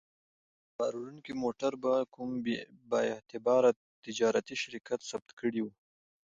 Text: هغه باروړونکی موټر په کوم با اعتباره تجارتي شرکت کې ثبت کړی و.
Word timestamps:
هغه 0.03 0.75
باروړونکی 0.77 1.33
موټر 1.43 1.71
په 1.83 1.91
کوم 2.15 2.29
با 2.89 2.99
اعتباره 3.13 3.69
تجارتي 4.05 4.55
شرکت 4.63 4.99
کې 5.03 5.07
ثبت 5.11 5.29
کړی 5.39 5.59
و. 5.63 5.67